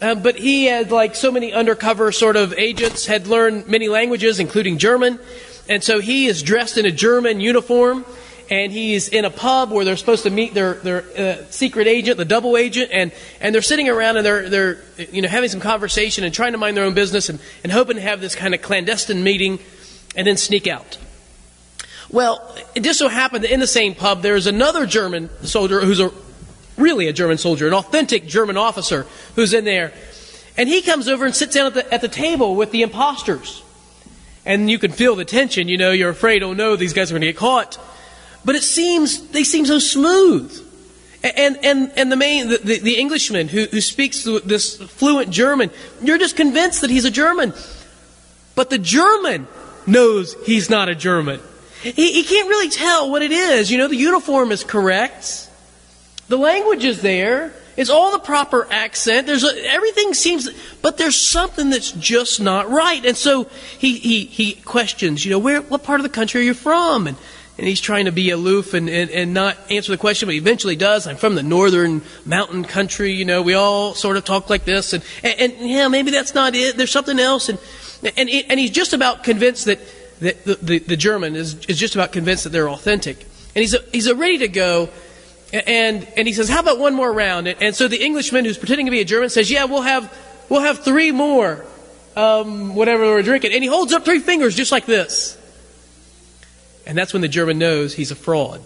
Uh, 0.00 0.14
but 0.14 0.36
he 0.36 0.66
had, 0.66 0.92
like 0.92 1.14
so 1.16 1.32
many 1.32 1.52
undercover 1.52 2.12
sort 2.12 2.36
of 2.36 2.52
agents, 2.54 3.06
had 3.06 3.26
learned 3.26 3.66
many 3.66 3.88
languages, 3.88 4.38
including 4.38 4.78
German. 4.78 5.18
And 5.68 5.82
so 5.82 6.00
he 6.00 6.26
is 6.26 6.42
dressed 6.42 6.78
in 6.78 6.86
a 6.86 6.92
German 6.92 7.40
uniform, 7.40 8.04
and 8.48 8.72
he's 8.72 9.08
in 9.08 9.24
a 9.24 9.30
pub 9.30 9.70
where 9.70 9.84
they're 9.84 9.96
supposed 9.96 10.22
to 10.22 10.30
meet 10.30 10.54
their, 10.54 10.74
their 10.74 11.04
uh, 11.18 11.44
secret 11.50 11.86
agent, 11.86 12.16
the 12.16 12.24
double 12.24 12.56
agent, 12.56 12.90
and, 12.92 13.12
and 13.40 13.54
they're 13.54 13.60
sitting 13.60 13.88
around 13.88 14.16
and 14.16 14.24
they're, 14.24 14.48
they're 14.48 14.78
you 15.10 15.20
know, 15.20 15.28
having 15.28 15.50
some 15.50 15.60
conversation 15.60 16.24
and 16.24 16.32
trying 16.32 16.52
to 16.52 16.58
mind 16.58 16.76
their 16.76 16.84
own 16.84 16.94
business 16.94 17.28
and, 17.28 17.40
and 17.62 17.72
hoping 17.72 17.96
to 17.96 18.02
have 18.02 18.20
this 18.20 18.34
kind 18.34 18.54
of 18.54 18.62
clandestine 18.62 19.22
meeting 19.22 19.58
and 20.16 20.26
then 20.26 20.36
sneak 20.36 20.66
out. 20.66 20.96
Well, 22.10 22.56
it 22.74 22.80
just 22.80 22.98
so 22.98 23.08
happened 23.08 23.44
that 23.44 23.52
in 23.52 23.60
the 23.60 23.66
same 23.66 23.94
pub 23.94 24.22
there's 24.22 24.46
another 24.46 24.86
German 24.86 25.28
soldier 25.44 25.80
who's 25.80 26.00
a 26.00 26.10
really 26.78 27.08
a 27.08 27.12
German 27.12 27.38
soldier, 27.38 27.66
an 27.66 27.74
authentic 27.74 28.26
German 28.26 28.56
officer 28.56 29.06
who's 29.34 29.52
in 29.52 29.64
there. 29.64 29.92
And 30.56 30.68
he 30.68 30.82
comes 30.82 31.08
over 31.08 31.24
and 31.24 31.34
sits 31.34 31.54
down 31.54 31.66
at 31.66 31.74
the, 31.74 31.94
at 31.94 32.00
the 32.00 32.08
table 32.08 32.56
with 32.56 32.70
the 32.70 32.82
imposters. 32.82 33.62
And 34.44 34.70
you 34.70 34.78
can 34.78 34.92
feel 34.92 35.14
the 35.14 35.24
tension, 35.24 35.68
you 35.68 35.76
know, 35.76 35.92
you're 35.92 36.10
afraid, 36.10 36.42
oh 36.42 36.52
no, 36.52 36.74
these 36.76 36.92
guys 36.92 37.10
are 37.10 37.14
going 37.14 37.22
to 37.22 37.28
get 37.28 37.36
caught. 37.36 37.78
But 38.44 38.54
it 38.54 38.62
seems, 38.62 39.28
they 39.28 39.44
seem 39.44 39.66
so 39.66 39.78
smooth. 39.78 40.64
And, 41.22 41.58
and, 41.64 41.92
and 41.96 42.12
the 42.12 42.16
main, 42.16 42.48
the, 42.48 42.58
the, 42.58 42.78
the 42.78 42.96
Englishman 42.96 43.48
who, 43.48 43.64
who 43.64 43.80
speaks 43.80 44.24
this 44.44 44.76
fluent 44.76 45.30
German, 45.30 45.70
you're 46.00 46.18
just 46.18 46.36
convinced 46.36 46.80
that 46.82 46.90
he's 46.90 47.04
a 47.04 47.10
German. 47.10 47.52
But 48.54 48.70
the 48.70 48.78
German 48.78 49.46
knows 49.86 50.34
he's 50.44 50.70
not 50.70 50.88
a 50.88 50.94
German. 50.94 51.40
He, 51.82 52.12
he 52.12 52.22
can't 52.24 52.48
really 52.48 52.70
tell 52.70 53.10
what 53.10 53.22
it 53.22 53.32
is. 53.32 53.70
You 53.70 53.78
know, 53.78 53.88
the 53.88 53.96
uniform 53.96 54.52
is 54.52 54.64
correct. 54.64 55.47
The 56.28 56.36
language 56.36 56.84
is 56.84 57.02
there. 57.02 57.52
It's 57.76 57.90
all 57.90 58.10
the 58.10 58.18
proper 58.18 58.66
accent. 58.70 59.26
There's 59.26 59.44
a, 59.44 59.70
everything 59.70 60.12
seems, 60.12 60.50
but 60.82 60.98
there's 60.98 61.16
something 61.16 61.70
that's 61.70 61.92
just 61.92 62.40
not 62.40 62.68
right. 62.68 63.04
And 63.04 63.16
so 63.16 63.44
he, 63.78 63.98
he, 63.98 64.24
he 64.24 64.54
questions, 64.54 65.24
you 65.24 65.30
know, 65.30 65.38
where, 65.38 65.62
what 65.62 65.84
part 65.84 66.00
of 66.00 66.04
the 66.04 66.10
country 66.10 66.40
are 66.40 66.44
you 66.44 66.54
from? 66.54 67.06
And, 67.06 67.16
and 67.56 67.66
he's 67.66 67.80
trying 67.80 68.04
to 68.06 68.12
be 68.12 68.30
aloof 68.30 68.74
and, 68.74 68.88
and, 68.88 69.10
and 69.10 69.32
not 69.32 69.56
answer 69.70 69.92
the 69.92 69.98
question, 69.98 70.26
but 70.26 70.32
he 70.32 70.38
eventually 70.38 70.76
does. 70.76 71.06
I'm 71.06 71.16
from 71.16 71.34
the 71.34 71.42
northern 71.42 72.02
mountain 72.24 72.64
country. 72.64 73.12
You 73.12 73.24
know, 73.24 73.42
we 73.42 73.54
all 73.54 73.94
sort 73.94 74.16
of 74.16 74.24
talk 74.24 74.50
like 74.50 74.64
this. 74.64 74.92
And, 74.92 75.04
and, 75.22 75.52
and 75.52 75.70
yeah, 75.70 75.88
maybe 75.88 76.10
that's 76.10 76.34
not 76.34 76.54
it. 76.54 76.76
There's 76.76 76.92
something 76.92 77.18
else. 77.18 77.48
And, 77.48 77.58
and, 78.16 78.28
and 78.28 78.60
he's 78.60 78.70
just 78.70 78.92
about 78.92 79.24
convinced 79.24 79.66
that, 79.66 79.78
that 80.20 80.44
the, 80.44 80.54
the, 80.56 80.78
the 80.80 80.96
German 80.96 81.36
is, 81.36 81.64
is 81.66 81.78
just 81.78 81.94
about 81.94 82.12
convinced 82.12 82.44
that 82.44 82.50
they're 82.50 82.68
authentic. 82.68 83.20
And 83.54 83.62
he's, 83.62 83.74
a 83.74 83.82
he's 83.92 84.12
ready 84.12 84.38
to 84.38 84.48
go 84.48 84.88
and, 85.52 86.06
and 86.16 86.28
he 86.28 86.34
says, 86.34 86.48
How 86.48 86.60
about 86.60 86.78
one 86.78 86.94
more 86.94 87.12
round? 87.12 87.48
And, 87.48 87.62
and 87.62 87.74
so 87.74 87.88
the 87.88 88.02
Englishman 88.02 88.44
who's 88.44 88.58
pretending 88.58 88.86
to 88.86 88.90
be 88.90 89.00
a 89.00 89.04
German 89.04 89.30
says, 89.30 89.50
Yeah, 89.50 89.64
we'll 89.64 89.82
have, 89.82 90.12
we'll 90.48 90.60
have 90.60 90.80
three 90.80 91.10
more, 91.10 91.64
um, 92.16 92.74
whatever 92.74 93.04
we're 93.04 93.22
drinking. 93.22 93.52
And 93.52 93.62
he 93.62 93.68
holds 93.68 93.92
up 93.92 94.04
three 94.04 94.20
fingers 94.20 94.54
just 94.54 94.72
like 94.72 94.86
this. 94.86 95.36
And 96.86 96.96
that's 96.96 97.12
when 97.12 97.22
the 97.22 97.28
German 97.28 97.58
knows 97.58 97.94
he's 97.94 98.10
a 98.10 98.16
fraud. 98.16 98.62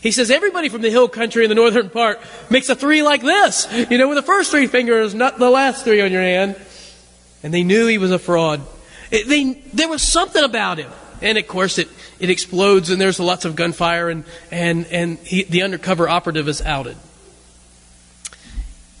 He 0.00 0.12
says 0.12 0.30
everybody 0.30 0.68
from 0.68 0.82
the 0.82 0.90
hill 0.90 1.08
country 1.08 1.44
in 1.44 1.48
the 1.48 1.54
northern 1.54 1.90
part 1.90 2.20
makes 2.50 2.68
a 2.68 2.76
three 2.76 3.02
like 3.02 3.22
this, 3.22 3.66
you 3.90 3.98
know, 3.98 4.08
with 4.08 4.16
the 4.16 4.22
first 4.22 4.50
three 4.50 4.66
fingers, 4.66 5.14
not 5.14 5.38
the 5.38 5.50
last 5.50 5.84
three 5.84 6.00
on 6.00 6.12
your 6.12 6.22
hand. 6.22 6.56
And 7.42 7.52
they 7.52 7.64
knew 7.64 7.86
he 7.86 7.98
was 7.98 8.12
a 8.12 8.18
fraud. 8.18 8.60
It, 9.10 9.28
they, 9.28 9.54
there 9.72 9.88
was 9.88 10.02
something 10.02 10.42
about 10.42 10.78
him. 10.78 10.90
And 11.20 11.38
of 11.38 11.46
course, 11.48 11.78
it, 11.78 11.88
it 12.20 12.30
explodes 12.30 12.90
and 12.90 13.00
there's 13.00 13.18
lots 13.18 13.44
of 13.44 13.56
gunfire 13.56 14.08
and, 14.08 14.24
and, 14.50 14.86
and 14.86 15.18
he, 15.18 15.44
the 15.44 15.62
undercover 15.62 16.08
operative 16.08 16.48
is 16.48 16.62
outed. 16.62 16.96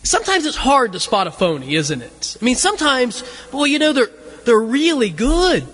Sometimes 0.02 0.46
it's 0.46 0.56
hard 0.56 0.92
to 0.92 1.00
spot 1.00 1.26
a 1.26 1.30
phony, 1.30 1.74
isn't 1.74 2.02
it? 2.02 2.36
I 2.40 2.44
mean, 2.44 2.56
sometimes, 2.56 3.22
well, 3.52 3.66
you 3.66 3.78
know, 3.78 3.92
they're, 3.92 4.10
they're 4.44 4.58
really 4.58 5.10
good. 5.10 5.66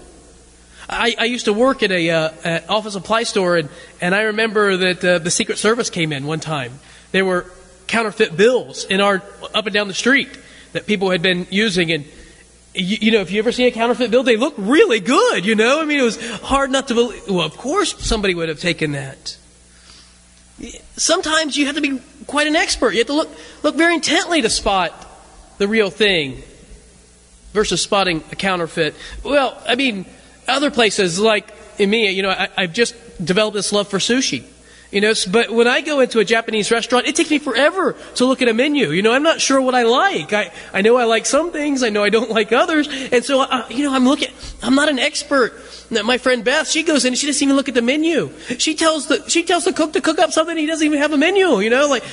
I, 0.88 1.14
I 1.18 1.24
used 1.24 1.46
to 1.46 1.52
work 1.52 1.82
at 1.82 1.90
a 1.90 2.10
uh, 2.10 2.30
at 2.44 2.68
office 2.68 2.92
supply 2.92 3.22
store, 3.22 3.56
and, 3.56 3.68
and 4.00 4.14
I 4.14 4.22
remember 4.22 4.76
that 4.76 5.04
uh, 5.04 5.18
the 5.18 5.30
Secret 5.30 5.58
Service 5.58 5.88
came 5.88 6.12
in 6.12 6.26
one 6.26 6.40
time. 6.40 6.78
There 7.12 7.24
were 7.24 7.50
counterfeit 7.86 8.36
bills 8.36 8.84
in 8.84 9.00
our 9.00 9.22
up 9.54 9.66
and 9.66 9.72
down 9.72 9.88
the 9.88 9.94
street 9.94 10.28
that 10.72 10.86
people 10.86 11.10
had 11.10 11.22
been 11.22 11.46
using, 11.50 11.90
and 11.92 12.04
you, 12.74 12.98
you, 13.00 13.12
know, 13.12 13.20
if 13.20 13.30
you 13.30 13.38
ever 13.38 13.52
seen 13.52 13.66
a 13.66 13.70
counterfeit 13.70 14.10
bill, 14.10 14.22
they 14.22 14.36
look 14.36 14.54
really 14.56 15.00
good, 15.00 15.46
you 15.46 15.54
know? 15.54 15.80
I 15.80 15.84
mean, 15.84 16.00
it 16.00 16.02
was 16.02 16.20
hard 16.40 16.70
not 16.70 16.88
to 16.88 16.94
believe. 16.94 17.22
Well, 17.28 17.46
of 17.46 17.56
course 17.56 17.96
somebody 18.04 18.34
would 18.34 18.48
have 18.48 18.60
taken 18.60 18.92
that. 18.92 19.36
Sometimes 20.96 21.56
you 21.56 21.66
have 21.66 21.74
to 21.76 21.80
be 21.80 22.00
quite 22.26 22.46
an 22.46 22.56
expert. 22.56 22.92
You 22.92 22.98
have 22.98 23.06
to 23.08 23.14
look, 23.14 23.30
look 23.62 23.76
very 23.76 23.94
intently 23.94 24.42
to 24.42 24.50
spot 24.50 24.92
the 25.58 25.68
real 25.68 25.90
thing 25.90 26.42
versus 27.52 27.80
spotting 27.80 28.22
a 28.32 28.36
counterfeit. 28.36 28.94
Well, 29.22 29.60
I 29.66 29.76
mean, 29.76 30.06
other 30.48 30.70
places 30.70 31.18
like 31.18 31.52
in 31.78 31.90
me, 31.90 32.10
you 32.10 32.22
know, 32.22 32.30
I, 32.30 32.48
I've 32.56 32.72
just 32.72 32.94
developed 33.24 33.54
this 33.54 33.72
love 33.72 33.88
for 33.88 33.98
sushi. 33.98 34.44
You 34.94 35.00
know, 35.00 35.12
but 35.28 35.50
when 35.50 35.66
I 35.66 35.80
go 35.80 35.98
into 35.98 36.20
a 36.20 36.24
Japanese 36.24 36.70
restaurant, 36.70 37.08
it 37.08 37.16
takes 37.16 37.28
me 37.28 37.40
forever 37.40 37.96
to 38.14 38.26
look 38.26 38.42
at 38.42 38.48
a 38.48 38.54
menu. 38.54 38.90
You 38.90 39.02
know, 39.02 39.12
I'm 39.12 39.24
not 39.24 39.40
sure 39.40 39.60
what 39.60 39.74
I 39.74 39.82
like. 39.82 40.32
I, 40.32 40.52
I 40.72 40.82
know 40.82 40.96
I 40.96 41.02
like 41.02 41.26
some 41.26 41.50
things. 41.50 41.82
I 41.82 41.88
know 41.88 42.04
I 42.04 42.10
don't 42.10 42.30
like 42.30 42.52
others. 42.52 42.86
And 43.10 43.24
so, 43.24 43.40
uh, 43.40 43.66
you 43.68 43.82
know, 43.84 43.92
I'm 43.92 44.04
looking, 44.04 44.28
I'm 44.62 44.76
not 44.76 44.88
an 44.88 45.00
expert. 45.00 45.60
My 45.90 46.16
friend 46.16 46.44
Beth, 46.44 46.68
she 46.68 46.84
goes 46.84 47.04
in 47.04 47.08
and 47.08 47.18
she 47.18 47.26
doesn't 47.26 47.42
even 47.42 47.56
look 47.56 47.68
at 47.68 47.74
the 47.74 47.82
menu. 47.82 48.30
She 48.58 48.76
tells 48.76 49.08
the, 49.08 49.28
she 49.28 49.42
tells 49.42 49.64
the 49.64 49.72
cook 49.72 49.94
to 49.94 50.00
cook 50.00 50.20
up 50.20 50.30
something 50.30 50.56
he 50.56 50.64
doesn't 50.64 50.86
even 50.86 51.00
have 51.00 51.12
a 51.12 51.16
menu. 51.18 51.58
You 51.58 51.70
know, 51.70 51.88
like, 51.88 52.04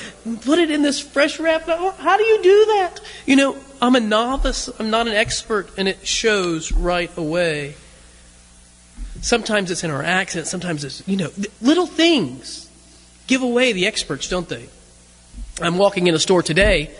put 0.43 0.57
it 0.57 0.71
in 0.71 0.81
this 0.81 0.99
fresh 0.99 1.39
wrap. 1.39 1.67
How 1.67 2.17
do 2.17 2.23
you 2.23 2.41
do 2.41 2.65
that? 2.65 2.99
You 3.27 3.35
know, 3.35 3.57
I'm 3.79 3.95
a 3.95 3.99
novice. 3.99 4.71
I'm 4.79 4.89
not 4.89 5.05
an 5.05 5.13
expert 5.13 5.69
and 5.77 5.87
it 5.87 6.07
shows 6.07 6.71
right 6.71 7.15
away. 7.15 7.75
Sometimes 9.21 9.69
it's 9.69 9.83
in 9.83 9.91
our 9.91 10.01
accent. 10.01 10.47
Sometimes 10.47 10.83
it's, 10.83 11.07
you 11.07 11.17
know, 11.17 11.29
little 11.61 11.85
things 11.85 12.69
give 13.31 13.43
away 13.43 13.71
the 13.71 13.87
experts, 13.87 14.27
don't 14.27 14.49
they? 14.49 14.67
I'm 15.61 15.77
walking 15.77 16.07
in 16.07 16.13
a 16.13 16.19
store 16.19 16.43
today, 16.43 16.91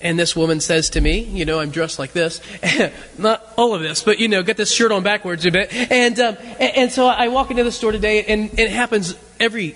and 0.00 0.16
this 0.16 0.36
woman 0.36 0.60
says 0.60 0.90
to 0.90 1.00
me, 1.00 1.18
you 1.18 1.44
know, 1.44 1.58
I'm 1.58 1.70
dressed 1.70 1.98
like 1.98 2.12
this, 2.12 2.40
not 3.18 3.44
all 3.58 3.74
of 3.74 3.82
this, 3.82 4.04
but 4.04 4.20
you 4.20 4.28
know, 4.28 4.44
get 4.44 4.56
this 4.56 4.72
shirt 4.72 4.92
on 4.92 5.02
backwards 5.02 5.44
a 5.44 5.50
bit, 5.50 5.74
and 5.74 6.20
um, 6.20 6.36
and, 6.60 6.76
and, 6.76 6.92
so 6.92 7.06
I 7.06 7.28
walk 7.28 7.50
into 7.50 7.64
the 7.64 7.72
store 7.72 7.90
today, 7.90 8.24
and, 8.26 8.48
and, 8.50 8.60
it 8.60 8.70
happens 8.70 9.16
every, 9.40 9.74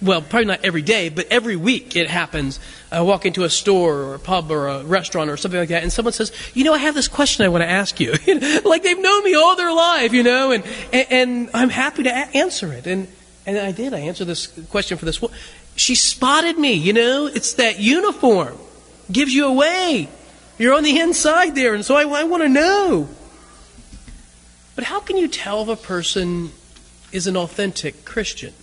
well, 0.00 0.22
probably 0.22 0.46
not 0.46 0.64
every 0.64 0.82
day, 0.82 1.08
but 1.08 1.28
every 1.30 1.54
week 1.54 1.94
it 1.94 2.10
happens. 2.10 2.58
I 2.90 3.02
walk 3.02 3.24
into 3.24 3.44
a 3.44 3.50
store 3.50 3.94
or 3.98 4.14
a 4.16 4.18
pub 4.18 4.50
or 4.50 4.66
a 4.66 4.82
restaurant 4.82 5.30
or 5.30 5.36
something 5.36 5.60
like 5.60 5.68
that, 5.68 5.84
and 5.84 5.92
someone 5.92 6.14
says, 6.14 6.32
you 6.52 6.64
know, 6.64 6.74
I 6.74 6.78
have 6.78 6.96
this 6.96 7.06
question 7.06 7.44
I 7.44 7.48
want 7.48 7.62
to 7.62 7.70
ask 7.70 8.00
you, 8.00 8.10
like 8.64 8.82
they've 8.82 8.98
known 8.98 9.22
me 9.22 9.36
all 9.36 9.54
their 9.54 9.72
life, 9.72 10.12
you 10.12 10.24
know, 10.24 10.50
and 10.50 10.64
and, 10.92 11.06
and 11.12 11.50
I'm 11.54 11.68
happy 11.68 12.02
to 12.02 12.10
a- 12.10 12.36
answer 12.36 12.72
it, 12.72 12.88
and 12.88 13.06
and 13.46 13.58
I 13.58 13.72
did. 13.72 13.94
I 13.94 14.00
answered 14.00 14.26
this 14.26 14.46
question 14.70 14.98
for 14.98 15.04
this 15.04 15.20
woman. 15.20 15.36
She 15.74 15.94
spotted 15.94 16.58
me, 16.58 16.74
you 16.74 16.92
know. 16.92 17.26
It's 17.26 17.54
that 17.54 17.80
uniform. 17.80 18.58
Gives 19.10 19.34
you 19.34 19.46
away. 19.46 20.08
You're 20.58 20.74
on 20.74 20.84
the 20.84 20.98
inside 21.00 21.54
there, 21.54 21.74
and 21.74 21.84
so 21.84 21.96
I, 21.96 22.20
I 22.20 22.24
want 22.24 22.42
to 22.42 22.48
know. 22.48 23.08
But 24.74 24.84
how 24.84 25.00
can 25.00 25.16
you 25.16 25.28
tell 25.28 25.62
if 25.62 25.68
a 25.68 25.76
person 25.76 26.52
is 27.10 27.26
an 27.26 27.36
authentic 27.36 28.04
Christian? 28.04 28.54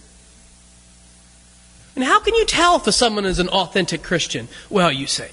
And 1.95 2.03
how 2.03 2.19
can 2.19 2.33
you 2.35 2.45
tell 2.45 2.77
if 2.77 2.93
someone 2.93 3.25
is 3.25 3.39
an 3.39 3.49
authentic 3.49 4.03
Christian? 4.03 4.47
Well, 4.69 4.91
you 4.91 5.07
say, 5.07 5.29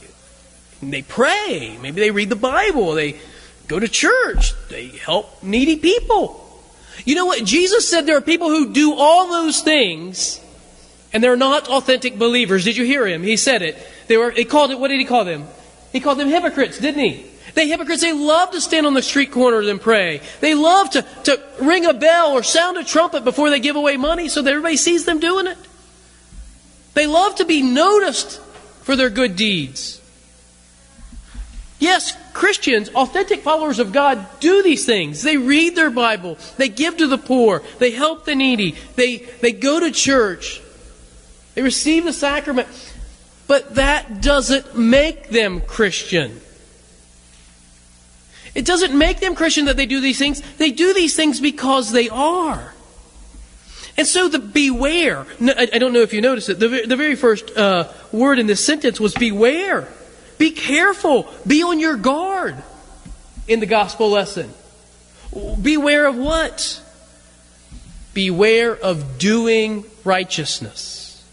they 0.82 1.02
pray. 1.02 1.78
Maybe 1.80 2.00
they 2.00 2.10
read 2.10 2.28
the 2.28 2.36
Bible. 2.36 2.92
They 2.92 3.16
go 3.68 3.78
to 3.78 3.88
church. 3.88 4.52
They 4.68 4.88
help 4.88 5.42
needy 5.42 5.76
people. 5.76 6.45
You 7.04 7.14
know 7.14 7.26
what? 7.26 7.44
Jesus 7.44 7.88
said 7.88 8.06
there 8.06 8.16
are 8.16 8.22
people 8.22 8.48
who 8.48 8.72
do 8.72 8.94
all 8.94 9.28
those 9.28 9.60
things 9.60 10.40
and 11.12 11.22
they're 11.22 11.36
not 11.36 11.68
authentic 11.68 12.18
believers. 12.18 12.64
Did 12.64 12.76
you 12.76 12.84
hear 12.84 13.06
him? 13.06 13.22
He 13.22 13.36
said 13.36 13.62
it. 13.62 13.76
They 14.06 14.16
were, 14.16 14.30
he 14.30 14.44
called 14.44 14.70
it, 14.70 14.78
what 14.78 14.88
did 14.88 14.98
he 14.98 15.04
call 15.04 15.24
them? 15.24 15.46
He 15.92 16.00
called 16.00 16.18
them 16.18 16.28
hypocrites, 16.28 16.78
didn't 16.78 17.03
he? 17.03 17.26
They 17.54 17.68
hypocrites, 17.68 18.03
they 18.03 18.12
love 18.12 18.50
to 18.50 18.60
stand 18.60 18.86
on 18.86 18.92
the 18.92 19.03
street 19.03 19.30
corners 19.30 19.66
and 19.66 19.80
pray. 19.80 20.21
They 20.41 20.54
love 20.54 20.91
to, 20.91 21.03
to 21.24 21.42
ring 21.60 21.86
a 21.86 21.94
bell 21.94 22.32
or 22.32 22.42
sound 22.42 22.76
a 22.76 22.84
trumpet 22.84 23.24
before 23.24 23.48
they 23.48 23.60
give 23.60 23.76
away 23.76 23.97
money 23.97 24.28
so 24.28 24.42
that 24.42 24.50
everybody 24.50 24.76
sees 24.76 25.06
them 25.06 25.21
doing 25.21 25.47
it. 25.47 25.56
They 26.92 27.06
love 27.06 27.36
to 27.36 27.44
be 27.47 27.62
noticed 27.62 28.41
for 28.82 28.94
their 28.94 29.10
good 29.10 29.36
deeds. 29.36 30.03
Yes, 31.78 32.16
Christians, 32.36 32.91
authentic 32.91 33.41
followers 33.41 33.78
of 33.78 33.92
God, 33.92 34.27
do 34.41 34.62
these 34.62 34.84
things. 34.84 35.22
They 35.22 35.38
read 35.38 35.74
their 35.74 35.88
Bible, 35.88 36.36
they 36.59 36.68
give 36.68 36.98
to 36.98 37.06
the 37.06 37.16
poor, 37.16 37.62
they 37.78 37.91
help 37.91 38.27
the 38.27 38.34
needy, 38.34 38.77
they, 38.94 39.16
they 39.41 39.53
go 39.53 39.80
to 39.80 39.91
church, 39.91 40.60
they 41.54 41.62
receive 41.62 42.04
the 42.04 42.12
sacrament. 42.12 42.68
But 43.48 43.77
that 43.77 44.21
doesn't 44.21 44.77
make 44.77 45.30
them 45.30 45.62
Christian. 45.62 46.41
It 48.54 48.66
doesn't 48.66 48.97
make 48.97 49.21
them 49.21 49.34
Christian 49.34 49.65
that 49.66 49.78
they 49.78 49.86
do 49.86 50.00
these 50.00 50.18
things. 50.18 50.42
They 50.59 50.72
do 50.72 50.92
these 50.92 51.16
things 51.16 51.41
because 51.41 51.92
they 51.92 52.09
are. 52.10 52.74
And 53.97 54.06
so 54.06 54.28
the 54.28 54.41
beware, 54.41 55.27
I 55.41 55.78
don't 55.78 55.94
know 55.94 56.00
if 56.00 56.12
you 56.12 56.21
noticed 56.21 56.50
it, 56.50 56.59
the, 56.59 56.97
very 56.97 57.15
first 57.15 57.56
uh, 57.56 57.91
word 58.12 58.38
in 58.38 58.47
this 58.47 58.62
sentence 58.62 59.00
was 59.00 59.15
beware. 59.15 59.88
Be 60.38 60.50
careful. 60.50 61.33
Be 61.47 61.62
on 61.62 61.80
your 61.80 61.97
guard 61.97 62.56
in 63.48 63.60
the 63.60 63.66
gospel 63.66 64.10
lesson. 64.10 64.53
Beware 65.60 66.06
of 66.06 66.16
what? 66.16 66.83
Beware 68.15 68.74
of 68.74 69.18
doing 69.18 69.84
righteousness. 70.04 71.24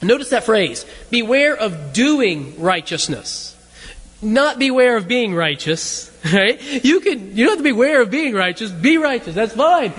Notice 0.00 0.30
that 0.30 0.44
phrase. 0.44 0.86
Beware 1.10 1.56
of 1.56 1.92
doing 1.92 2.60
righteousness. 2.60 3.56
Not 4.22 4.58
beware 4.58 4.96
of 4.96 5.08
being 5.08 5.34
righteous. 5.34 6.06
Right? 6.32 6.60
You 6.84 6.98
can 6.98 7.36
you 7.36 7.44
don't 7.46 7.50
have 7.50 7.58
to 7.58 7.62
beware 7.62 8.02
of 8.02 8.10
being 8.10 8.34
righteous. 8.34 8.72
Be 8.72 8.98
righteous. 8.98 9.36
That's 9.36 9.54
fine. 9.54 9.92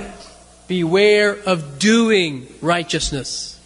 Beware 0.68 1.34
of 1.34 1.80
doing 1.80 2.46
righteousness. 2.62 3.59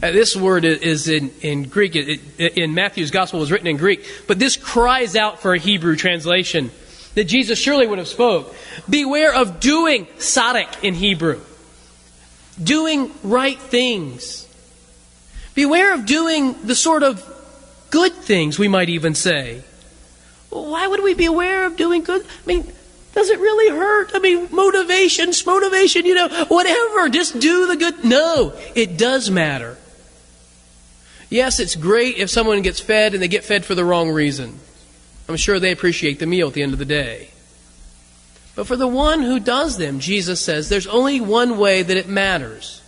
Uh, 0.00 0.10
this 0.10 0.34
word 0.34 0.64
is 0.64 1.08
in, 1.08 1.30
in 1.42 1.64
Greek. 1.64 1.96
It, 1.96 2.20
it, 2.38 2.58
in 2.58 2.74
Matthew's 2.74 3.10
gospel 3.10 3.40
was 3.40 3.50
written 3.50 3.66
in 3.66 3.76
Greek, 3.76 4.06
but 4.26 4.38
this 4.38 4.56
cries 4.56 5.16
out 5.16 5.40
for 5.40 5.52
a 5.54 5.58
Hebrew 5.58 5.96
translation 5.96 6.70
that 7.14 7.24
Jesus 7.24 7.58
surely 7.58 7.86
would 7.86 7.98
have 7.98 8.08
spoke. 8.08 8.54
Beware 8.88 9.34
of 9.34 9.60
doing 9.60 10.06
sadik 10.18 10.68
in 10.82 10.94
Hebrew. 10.94 11.40
Doing 12.62 13.10
right 13.22 13.58
things. 13.58 14.48
Beware 15.54 15.94
of 15.94 16.06
doing 16.06 16.54
the 16.64 16.74
sort 16.74 17.02
of 17.02 17.22
good 17.90 18.12
things, 18.12 18.58
we 18.58 18.68
might 18.68 18.88
even 18.88 19.14
say. 19.14 19.62
Why 20.48 20.86
would 20.86 21.02
we 21.02 21.14
be 21.14 21.26
aware 21.26 21.66
of 21.66 21.76
doing 21.76 22.02
good? 22.02 22.24
I 22.24 22.46
mean, 22.46 22.70
does 23.14 23.28
it 23.28 23.38
really 23.38 23.76
hurt? 23.76 24.12
I 24.14 24.18
mean, 24.18 24.48
motivations, 24.50 25.44
motivation, 25.44 26.06
you 26.06 26.14
know, 26.14 26.28
whatever. 26.48 27.08
Just 27.10 27.38
do 27.38 27.66
the 27.66 27.76
good. 27.76 28.04
No, 28.04 28.54
it 28.74 28.96
does 28.96 29.30
matter. 29.30 29.76
Yes, 31.32 31.60
it's 31.60 31.76
great 31.76 32.18
if 32.18 32.28
someone 32.28 32.60
gets 32.60 32.78
fed 32.78 33.14
and 33.14 33.22
they 33.22 33.26
get 33.26 33.42
fed 33.42 33.64
for 33.64 33.74
the 33.74 33.86
wrong 33.86 34.10
reason. 34.10 34.60
I'm 35.26 35.38
sure 35.38 35.58
they 35.58 35.72
appreciate 35.72 36.18
the 36.18 36.26
meal 36.26 36.48
at 36.48 36.52
the 36.52 36.62
end 36.62 36.74
of 36.74 36.78
the 36.78 36.84
day. 36.84 37.30
But 38.54 38.66
for 38.66 38.76
the 38.76 38.86
one 38.86 39.22
who 39.22 39.40
does 39.40 39.78
them, 39.78 39.98
Jesus 39.98 40.42
says 40.42 40.68
there's 40.68 40.86
only 40.86 41.22
one 41.22 41.56
way 41.56 41.82
that 41.82 41.96
it 41.96 42.06
matters. 42.06 42.82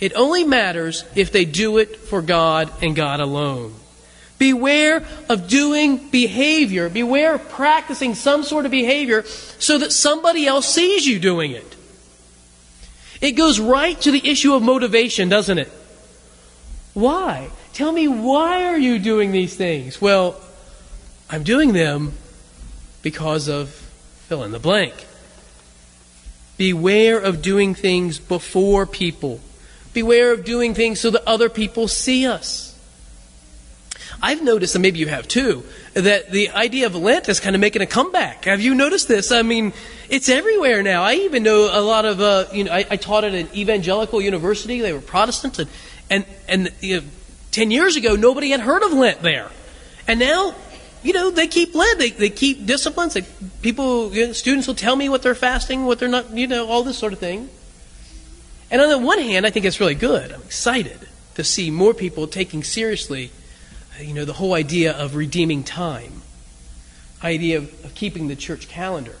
It 0.00 0.14
only 0.14 0.44
matters 0.44 1.04
if 1.14 1.30
they 1.30 1.44
do 1.44 1.76
it 1.76 1.94
for 1.94 2.22
God 2.22 2.72
and 2.82 2.96
God 2.96 3.20
alone. 3.20 3.74
Beware 4.38 5.04
of 5.28 5.46
doing 5.46 6.08
behavior. 6.08 6.88
Beware 6.88 7.34
of 7.34 7.50
practicing 7.50 8.14
some 8.14 8.44
sort 8.44 8.64
of 8.64 8.70
behavior 8.70 9.24
so 9.24 9.76
that 9.76 9.92
somebody 9.92 10.46
else 10.46 10.66
sees 10.66 11.06
you 11.06 11.18
doing 11.18 11.50
it. 11.50 11.76
It 13.20 13.32
goes 13.32 13.60
right 13.60 14.00
to 14.00 14.10
the 14.10 14.26
issue 14.26 14.54
of 14.54 14.62
motivation, 14.62 15.28
doesn't 15.28 15.58
it? 15.58 15.70
Why? 17.00 17.50
Tell 17.72 17.92
me, 17.92 18.08
why 18.08 18.64
are 18.64 18.78
you 18.78 18.98
doing 18.98 19.32
these 19.32 19.56
things? 19.56 20.00
Well, 20.00 20.38
I'm 21.30 21.42
doing 21.42 21.72
them 21.72 22.12
because 23.02 23.48
of 23.48 23.70
fill 23.70 24.44
in 24.44 24.52
the 24.52 24.58
blank. 24.58 25.06
Beware 26.58 27.18
of 27.18 27.40
doing 27.40 27.74
things 27.74 28.18
before 28.18 28.84
people. 28.84 29.40
Beware 29.94 30.32
of 30.32 30.44
doing 30.44 30.74
things 30.74 31.00
so 31.00 31.10
that 31.10 31.26
other 31.26 31.48
people 31.48 31.88
see 31.88 32.26
us. 32.26 32.70
I've 34.22 34.42
noticed, 34.42 34.74
and 34.74 34.82
maybe 34.82 34.98
you 34.98 35.06
have 35.06 35.26
too, 35.26 35.64
that 35.94 36.30
the 36.30 36.50
idea 36.50 36.86
of 36.86 36.94
Lent 36.94 37.28
is 37.28 37.40
kind 37.40 37.56
of 37.56 37.60
making 37.60 37.80
a 37.80 37.86
comeback. 37.86 38.44
Have 38.44 38.60
you 38.60 38.74
noticed 38.74 39.08
this? 39.08 39.32
I 39.32 39.42
mean, 39.42 39.72
it's 40.10 40.28
everywhere 40.28 40.82
now. 40.82 41.02
I 41.02 41.14
even 41.14 41.42
know 41.42 41.70
a 41.72 41.80
lot 41.80 42.04
of, 42.04 42.20
uh, 42.20 42.46
you 42.52 42.64
know, 42.64 42.72
I, 42.72 42.84
I, 42.90 42.96
taught 42.96 43.24
at 43.24 43.34
an 43.34 43.48
evangelical 43.54 44.20
university. 44.20 44.80
They 44.80 44.92
were 44.92 45.00
Protestants, 45.00 45.58
and 45.58 45.70
and 46.10 46.26
and 46.48 46.70
you 46.80 47.00
know, 47.00 47.06
ten 47.50 47.70
years 47.70 47.96
ago 47.96 48.16
nobody 48.16 48.50
had 48.50 48.60
heard 48.60 48.82
of 48.82 48.92
Lent 48.92 49.22
there, 49.22 49.50
and 50.06 50.20
now. 50.20 50.54
You 51.02 51.14
know, 51.14 51.30
they 51.30 51.46
keep 51.46 51.74
Lent. 51.74 51.98
They, 51.98 52.10
they 52.10 52.28
keep 52.28 52.66
disciplines. 52.66 53.14
They, 53.14 53.22
people, 53.62 54.14
you 54.14 54.26
know, 54.26 54.32
students 54.34 54.68
will 54.68 54.74
tell 54.74 54.94
me 54.94 55.08
what 55.08 55.22
they're 55.22 55.34
fasting, 55.34 55.86
what 55.86 55.98
they're 55.98 56.10
not, 56.10 56.36
you 56.36 56.46
know, 56.46 56.68
all 56.68 56.82
this 56.82 56.98
sort 56.98 57.14
of 57.14 57.18
thing. 57.18 57.48
And 58.70 58.82
on 58.82 58.90
the 58.90 58.98
one 58.98 59.18
hand, 59.18 59.46
I 59.46 59.50
think 59.50 59.64
it's 59.64 59.80
really 59.80 59.94
good. 59.94 60.30
I'm 60.30 60.42
excited 60.42 61.08
to 61.36 61.42
see 61.42 61.70
more 61.70 61.94
people 61.94 62.26
taking 62.26 62.62
seriously 62.62 63.30
uh, 63.98 64.02
you 64.02 64.14
know, 64.14 64.24
the 64.24 64.32
whole 64.32 64.54
idea 64.54 64.92
of 64.92 65.14
redeeming 65.14 65.64
time, 65.64 66.22
idea 67.22 67.58
of, 67.58 67.84
of 67.84 67.94
keeping 67.94 68.28
the 68.28 68.36
church 68.36 68.68
calendar. 68.68 69.16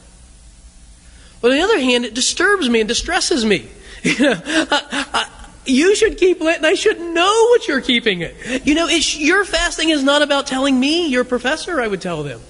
But 1.40 1.50
on 1.50 1.56
the 1.56 1.62
other 1.62 1.80
hand, 1.80 2.04
it 2.04 2.14
disturbs 2.14 2.68
me 2.68 2.80
and 2.80 2.88
distresses 2.88 3.44
me. 3.44 3.68
You 4.02 4.18
know, 4.18 4.40
I, 4.44 5.06
I, 5.12 5.28
you 5.66 5.94
should 5.94 6.18
keep 6.18 6.40
it, 6.40 6.56
and 6.56 6.66
I 6.66 6.74
should 6.74 7.00
know 7.00 7.46
what 7.50 7.68
you're 7.68 7.80
keeping 7.80 8.22
it. 8.22 8.66
You 8.66 8.74
know, 8.74 8.88
your 8.88 9.44
fasting 9.44 9.90
is 9.90 10.02
not 10.02 10.22
about 10.22 10.46
telling 10.46 10.78
me, 10.78 11.08
your 11.08 11.24
professor, 11.24 11.80
I 11.80 11.86
would 11.86 12.00
tell 12.00 12.22
them. 12.22 12.40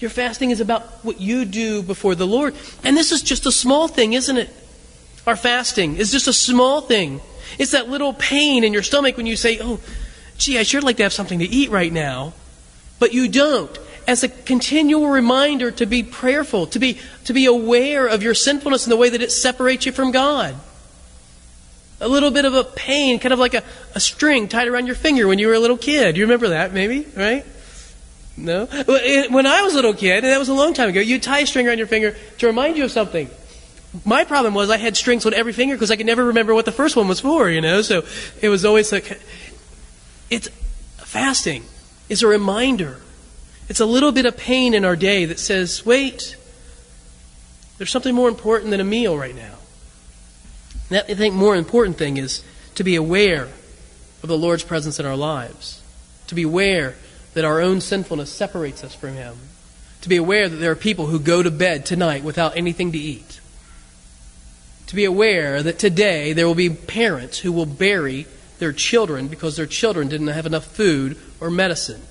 Your 0.00 0.10
fasting 0.10 0.50
is 0.50 0.60
about 0.60 0.82
what 1.04 1.20
you 1.20 1.44
do 1.44 1.82
before 1.82 2.14
the 2.14 2.26
Lord. 2.26 2.54
And 2.84 2.96
this 2.96 3.10
is 3.12 3.22
just 3.22 3.46
a 3.46 3.52
small 3.52 3.88
thing, 3.88 4.12
isn't 4.12 4.36
it? 4.36 4.50
Our 5.26 5.36
fasting 5.36 5.96
is 5.96 6.12
just 6.12 6.28
a 6.28 6.32
small 6.32 6.80
thing. 6.80 7.20
It's 7.58 7.72
that 7.72 7.88
little 7.88 8.12
pain 8.12 8.64
in 8.64 8.72
your 8.72 8.82
stomach 8.82 9.16
when 9.16 9.26
you 9.26 9.36
say, 9.36 9.58
oh, 9.60 9.80
gee, 10.38 10.58
I 10.58 10.62
sure 10.62 10.80
like 10.80 10.98
to 10.98 11.02
have 11.02 11.12
something 11.12 11.40
to 11.40 11.44
eat 11.44 11.70
right 11.70 11.92
now, 11.92 12.32
but 12.98 13.12
you 13.12 13.28
don't. 13.28 13.76
As 14.06 14.22
a 14.22 14.28
continual 14.28 15.08
reminder 15.08 15.70
to 15.72 15.84
be 15.84 16.02
prayerful, 16.02 16.66
to 16.68 16.78
be, 16.78 16.98
to 17.24 17.32
be 17.32 17.46
aware 17.46 18.06
of 18.06 18.22
your 18.22 18.34
sinfulness 18.34 18.86
and 18.86 18.92
the 18.92 18.96
way 18.96 19.10
that 19.10 19.20
it 19.20 19.32
separates 19.32 19.84
you 19.84 19.92
from 19.92 20.12
God. 20.12 20.54
A 22.00 22.08
little 22.08 22.30
bit 22.30 22.44
of 22.44 22.54
a 22.54 22.64
pain, 22.64 23.18
kind 23.18 23.32
of 23.32 23.38
like 23.38 23.54
a, 23.54 23.62
a 23.94 24.00
string 24.00 24.48
tied 24.48 24.68
around 24.68 24.86
your 24.86 24.94
finger 24.94 25.26
when 25.26 25.38
you 25.38 25.48
were 25.48 25.54
a 25.54 25.58
little 25.58 25.76
kid. 25.76 26.16
You 26.16 26.24
remember 26.24 26.50
that, 26.50 26.72
maybe, 26.72 27.06
right? 27.16 27.44
No? 28.36 28.66
When 28.66 29.46
I 29.46 29.62
was 29.62 29.72
a 29.72 29.76
little 29.76 29.94
kid, 29.94 30.22
and 30.22 30.32
that 30.32 30.38
was 30.38 30.48
a 30.48 30.54
long 30.54 30.74
time 30.74 30.88
ago, 30.88 31.00
you'd 31.00 31.24
tie 31.24 31.40
a 31.40 31.46
string 31.46 31.66
around 31.66 31.78
your 31.78 31.88
finger 31.88 32.16
to 32.38 32.46
remind 32.46 32.76
you 32.76 32.84
of 32.84 32.92
something. 32.92 33.28
My 34.04 34.24
problem 34.24 34.54
was 34.54 34.70
I 34.70 34.76
had 34.76 34.96
strings 34.96 35.26
on 35.26 35.34
every 35.34 35.52
finger 35.52 35.74
because 35.74 35.90
I 35.90 35.96
could 35.96 36.06
never 36.06 36.26
remember 36.26 36.54
what 36.54 36.66
the 36.66 36.72
first 36.72 36.94
one 36.94 37.08
was 37.08 37.20
for, 37.20 37.50
you 37.50 37.60
know? 37.60 37.82
So 37.82 38.04
it 38.40 38.48
was 38.48 38.64
always 38.64 38.92
like, 38.92 39.20
it's 40.30 40.48
fasting 40.98 41.64
is 42.08 42.22
a 42.22 42.28
reminder. 42.28 42.98
It's 43.68 43.80
a 43.80 43.86
little 43.86 44.12
bit 44.12 44.24
of 44.24 44.36
pain 44.36 44.72
in 44.72 44.84
our 44.84 44.96
day 44.96 45.24
that 45.24 45.38
says, 45.38 45.84
wait, 45.84 46.36
there's 47.76 47.90
something 47.90 48.14
more 48.14 48.28
important 48.28 48.70
than 48.70 48.80
a 48.80 48.84
meal 48.84 49.18
right 49.18 49.34
now. 49.34 49.57
That, 50.90 51.10
I 51.10 51.14
think, 51.14 51.34
more 51.34 51.56
important 51.56 51.98
thing 51.98 52.16
is 52.16 52.42
to 52.74 52.84
be 52.84 52.96
aware 52.96 53.48
of 54.22 54.28
the 54.28 54.38
Lord's 54.38 54.64
presence 54.64 54.98
in 54.98 55.06
our 55.06 55.16
lives, 55.16 55.82
to 56.28 56.34
be 56.34 56.42
aware 56.42 56.94
that 57.34 57.44
our 57.44 57.60
own 57.60 57.80
sinfulness 57.80 58.32
separates 58.32 58.82
us 58.82 58.94
from 58.94 59.14
Him, 59.14 59.36
to 60.00 60.08
be 60.08 60.16
aware 60.16 60.48
that 60.48 60.56
there 60.56 60.72
are 60.72 60.76
people 60.76 61.06
who 61.06 61.18
go 61.18 61.42
to 61.42 61.50
bed 61.50 61.84
tonight 61.84 62.24
without 62.24 62.56
anything 62.56 62.92
to 62.92 62.98
eat, 62.98 63.40
to 64.86 64.96
be 64.96 65.04
aware 65.04 65.62
that 65.62 65.78
today 65.78 66.32
there 66.32 66.46
will 66.46 66.54
be 66.54 66.70
parents 66.70 67.38
who 67.38 67.52
will 67.52 67.66
bury 67.66 68.26
their 68.58 68.72
children 68.72 69.28
because 69.28 69.56
their 69.56 69.66
children 69.66 70.08
didn't 70.08 70.28
have 70.28 70.46
enough 70.46 70.64
food 70.64 71.16
or 71.40 71.50
medicine. 71.50 72.02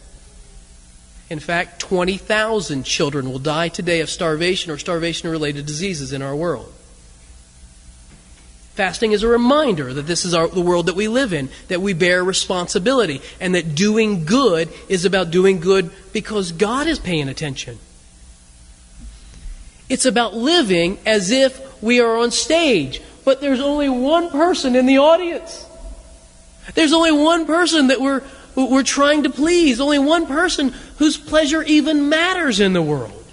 In 1.30 1.40
fact, 1.40 1.80
20,000 1.82 2.84
children 2.84 3.30
will 3.30 3.40
die 3.40 3.68
today 3.68 4.00
of 4.00 4.10
starvation 4.10 4.72
or 4.72 4.78
starvation 4.78 5.30
related 5.30 5.66
diseases 5.66 6.14
in 6.14 6.22
our 6.22 6.36
world. 6.36 6.72
Fasting 8.78 9.12
is 9.12 9.24
a 9.24 9.28
reminder 9.28 9.92
that 9.92 10.04
this 10.04 10.24
is 10.24 10.36
our, 10.36 10.48
the 10.48 10.62
world 10.62 10.86
that 10.86 10.96
we 10.96 11.08
live 11.08 11.34
in, 11.34 11.50
that 11.68 11.82
we 11.82 11.94
bear 11.94 12.24
responsibility, 12.24 13.24
and 13.40 13.56
that 13.56 13.74
doing 13.74 14.24
good 14.24 14.70
is 14.88 15.04
about 15.04 15.32
doing 15.32 15.60
good 15.60 15.90
because 16.14 16.52
God 16.52 16.86
is 16.86 17.00
paying 17.00 17.28
attention. 17.28 17.80
It's 19.90 20.06
about 20.06 20.36
living 20.36 21.00
as 21.08 21.32
if 21.32 21.82
we 21.82 22.02
are 22.02 22.18
on 22.18 22.30
stage, 22.30 23.02
but 23.26 23.42
there's 23.42 23.62
only 23.62 23.90
one 23.90 24.30
person 24.30 24.76
in 24.76 24.86
the 24.86 25.00
audience. 25.00 25.66
There's 26.76 26.94
only 26.94 27.12
one 27.12 27.48
person 27.48 27.88
that 27.88 28.00
we're, 28.00 28.22
we're 28.56 28.84
trying 28.84 29.24
to 29.24 29.32
please, 29.32 29.82
only 29.82 29.98
one 29.98 30.28
person 30.28 30.76
whose 31.00 31.18
pleasure 31.18 31.64
even 31.64 32.10
matters 32.10 32.60
in 32.60 32.74
the 32.74 32.82
world. 32.84 33.26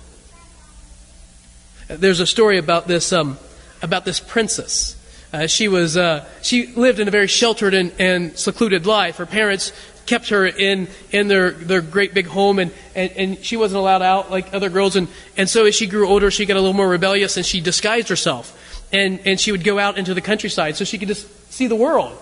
There's 1.89 2.21
a 2.21 2.27
story 2.27 2.57
about 2.57 2.89
this, 2.89 3.13
um, 3.13 3.37
about 3.83 4.07
this 4.07 4.21
princess. 4.21 4.97
Uh, 5.35 5.49
she 5.49 5.67
was 5.67 5.97
uh, 5.97 6.25
she 6.43 6.69
lived 6.69 7.01
in 7.01 7.09
a 7.09 7.11
very 7.11 7.27
sheltered 7.27 7.75
and, 7.75 7.93
and, 7.99 8.39
secluded 8.39 8.87
life. 8.87 9.17
Her 9.17 9.27
parents 9.27 9.73
kept 10.07 10.29
her 10.29 10.47
in 10.47 10.87
in 11.11 11.27
their, 11.27 11.51
their 11.51 11.81
great 11.81 12.15
big 12.15 12.29
home, 12.29 12.61
and, 12.61 12.71
and, 12.95 13.11
and 13.17 13.45
she 13.45 13.57
wasn't 13.57 13.81
allowed 13.81 14.01
out 14.01 14.31
like 14.31 14.55
other 14.55 14.69
girls. 14.69 14.95
And, 14.95 15.09
and 15.37 15.51
so 15.51 15.65
as 15.65 15.75
she 15.75 15.89
grew 15.89 16.07
older, 16.07 16.31
she 16.31 16.47
got 16.47 16.57
a 16.57 16.61
little 16.61 16.73
more 16.73 16.89
rebellious, 16.89 17.37
and 17.37 17.45
she 17.45 17.61
disguised 17.61 18.11
herself. 18.11 18.61
And, 18.93 19.19
and 19.27 19.41
she 19.41 19.51
would 19.51 19.65
go 19.65 19.81
out 19.81 19.99
into 19.99 20.15
the 20.15 20.21
countryside 20.21 20.77
so 20.77 20.85
she 20.85 20.99
could 20.99 21.09
just 21.09 21.27
see 21.53 21.67
the 21.67 21.75
world. 21.75 22.17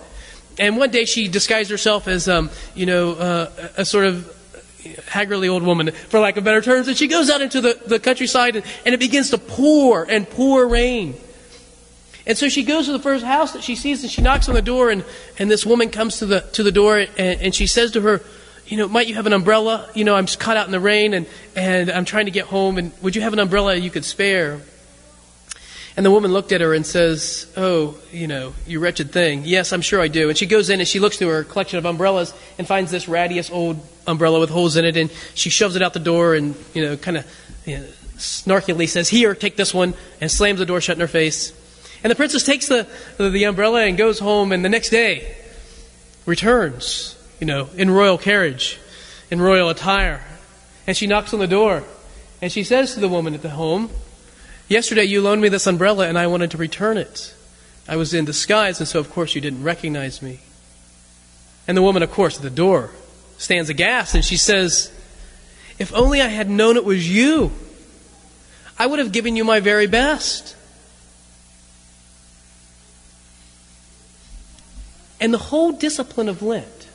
And 0.57 0.77
one 0.77 0.89
day 0.89 1.05
she 1.05 1.27
disguised 1.27 1.69
herself 1.69 2.07
as, 2.07 2.27
um, 2.27 2.49
you 2.73 2.87
know, 2.87 3.11
uh, 3.11 3.51
a 3.77 3.85
sort 3.85 4.05
of 4.05 4.25
haggardly 5.09 5.49
old 5.49 5.61
woman, 5.61 5.91
for 5.91 6.19
lack 6.19 6.37
of 6.37 6.43
better 6.43 6.61
terms, 6.61 6.87
and 6.87 6.97
she 6.97 7.07
goes 7.07 7.29
out 7.29 7.41
into 7.41 7.61
the, 7.61 7.79
the 7.85 7.99
countryside 7.99 8.55
and, 8.55 8.65
and 8.87 8.95
it 8.95 8.99
begins 8.99 9.29
to 9.29 9.37
pour 9.37 10.03
and 10.03 10.27
pour 10.27 10.67
rain. 10.67 11.13
And 12.25 12.37
so 12.37 12.47
she 12.47 12.63
goes 12.63 12.85
to 12.85 12.93
the 12.93 12.99
first 12.99 13.25
house 13.25 13.51
that 13.51 13.63
she 13.63 13.75
sees 13.75 14.01
and 14.03 14.11
she 14.11 14.21
knocks 14.21 14.47
on 14.47 14.55
the 14.55 14.61
door 14.61 14.89
and, 14.89 15.03
and 15.37 15.51
this 15.51 15.65
woman 15.65 15.89
comes 15.89 16.19
to 16.19 16.25
the, 16.25 16.41
to 16.53 16.63
the 16.63 16.71
door 16.71 16.97
and, 16.97 17.41
and 17.41 17.55
she 17.55 17.67
says 17.67 17.91
to 17.91 18.01
her, 18.01 18.21
you 18.65 18.77
know, 18.77 18.87
might 18.87 19.07
you 19.07 19.15
have 19.15 19.27
an 19.27 19.33
umbrella? 19.33 19.89
You 19.93 20.05
know, 20.05 20.15
I'm 20.15 20.25
just 20.25 20.39
caught 20.39 20.55
out 20.55 20.65
in 20.65 20.71
the 20.71 20.79
rain 20.79 21.13
and, 21.13 21.27
and 21.55 21.91
I'm 21.91 22.05
trying 22.05 22.25
to 22.25 22.31
get 22.31 22.45
home, 22.45 22.77
and 22.77 22.91
would 23.01 23.15
you 23.15 23.21
have 23.21 23.33
an 23.33 23.39
umbrella 23.39 23.75
you 23.75 23.89
could 23.89 24.05
spare? 24.05 24.61
And 25.95 26.05
the 26.05 26.09
woman 26.09 26.31
looked 26.31 26.51
at 26.51 26.61
her 26.61 26.73
and 26.73 26.85
says, 26.85 27.51
Oh, 27.55 27.97
you 28.11 28.25
know, 28.25 28.53
you 28.65 28.79
wretched 28.79 29.11
thing. 29.11 29.43
Yes, 29.45 29.73
I'm 29.73 29.81
sure 29.81 30.01
I 30.01 30.07
do. 30.07 30.29
And 30.29 30.37
she 30.37 30.47
goes 30.47 30.69
in 30.69 30.79
and 30.79 30.87
she 30.87 30.99
looks 30.99 31.17
through 31.17 31.27
her 31.27 31.43
collection 31.43 31.77
of 31.77 31.85
umbrellas 31.85 32.33
and 32.57 32.65
finds 32.65 32.89
this 32.89 33.05
rattiest 33.05 33.51
old 33.51 33.79
umbrella 34.07 34.39
with 34.39 34.49
holes 34.49 34.75
in 34.75 34.85
it, 34.85 34.97
and 34.97 35.11
she 35.35 35.49
shoves 35.49 35.75
it 35.75 35.81
out 35.81 35.93
the 35.93 35.99
door 35.99 36.33
and, 36.33 36.55
you 36.73 36.83
know, 36.83 36.97
kind 36.97 37.17
of 37.17 37.27
you 37.65 37.77
know, 37.77 37.85
snarkily 38.15 38.89
says, 38.89 39.09
Here, 39.09 39.35
take 39.35 39.55
this 39.55 39.73
one, 39.73 39.93
and 40.19 40.31
slams 40.31 40.59
the 40.59 40.65
door 40.65 40.81
shut 40.81 40.97
in 40.97 41.01
her 41.01 41.07
face. 41.07 41.53
And 42.03 42.11
the 42.11 42.15
princess 42.15 42.43
takes 42.43 42.67
the, 42.67 42.87
the 43.17 43.45
umbrella 43.45 43.85
and 43.85 43.97
goes 43.97 44.19
home, 44.19 44.51
and 44.51 44.63
the 44.63 44.69
next 44.69 44.89
day 44.89 45.35
returns, 46.25 47.17
you 47.39 47.47
know, 47.47 47.69
in 47.75 47.89
royal 47.89 48.17
carriage, 48.17 48.79
in 49.31 49.41
royal 49.41 49.69
attire. 49.69 50.23
And 50.85 50.97
she 50.97 51.07
knocks 51.07 51.33
on 51.33 51.39
the 51.39 51.47
door, 51.47 51.83
and 52.41 52.51
she 52.51 52.63
says 52.63 52.93
to 52.93 52.99
the 52.99 53.07
woman 53.07 53.33
at 53.33 53.41
the 53.41 53.51
home, 53.51 53.89
Yesterday 54.67 55.03
you 55.03 55.21
loaned 55.21 55.41
me 55.41 55.49
this 55.49 55.67
umbrella, 55.67 56.07
and 56.07 56.17
I 56.17 56.27
wanted 56.27 56.51
to 56.51 56.57
return 56.57 56.97
it. 56.97 57.33
I 57.87 57.95
was 57.95 58.13
in 58.13 58.25
disguise, 58.25 58.79
and 58.79 58.87
so 58.87 58.99
of 58.99 59.09
course 59.09 59.35
you 59.35 59.41
didn't 59.41 59.63
recognize 59.63 60.21
me. 60.21 60.39
And 61.67 61.77
the 61.77 61.81
woman, 61.81 62.03
of 62.03 62.11
course, 62.11 62.37
at 62.37 62.41
the 62.41 62.49
door 62.49 62.91
stands 63.37 63.69
aghast, 63.69 64.15
and 64.15 64.23
she 64.23 64.37
says, 64.37 64.91
If 65.79 65.93
only 65.93 66.21
I 66.21 66.27
had 66.27 66.49
known 66.49 66.75
it 66.77 66.85
was 66.85 67.09
you, 67.09 67.51
I 68.77 68.87
would 68.87 68.99
have 68.99 69.11
given 69.11 69.35
you 69.35 69.43
my 69.43 69.59
very 69.59 69.87
best. 69.87 70.55
And 75.23 75.33
the 75.33 75.37
whole 75.37 75.71
discipline 75.71 76.27
of 76.27 76.41
Lent 76.41 76.89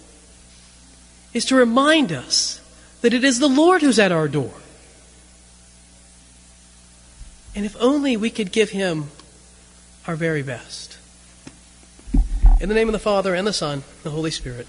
is 1.32 1.46
to 1.46 1.56
remind 1.56 2.12
us 2.12 2.60
that 3.00 3.14
it 3.14 3.24
is 3.24 3.38
the 3.38 3.48
Lord 3.48 3.80
who's 3.80 3.98
at 3.98 4.12
our 4.12 4.28
door. 4.28 4.52
And 7.56 7.64
if 7.64 7.74
only 7.80 8.18
we 8.18 8.28
could 8.28 8.52
give 8.52 8.68
him 8.68 9.10
our 10.06 10.14
very 10.14 10.42
best. 10.42 10.98
In 12.60 12.68
the 12.68 12.74
name 12.74 12.88
of 12.88 12.92
the 12.92 12.98
Father, 12.98 13.34
and 13.34 13.46
the 13.46 13.52
Son, 13.54 13.72
and 13.72 14.02
the 14.02 14.10
Holy 14.10 14.30
Spirit. 14.30 14.66